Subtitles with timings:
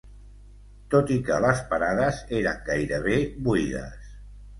[0.93, 3.19] ...tot i que les parades eren gairebé
[3.49, 4.09] buides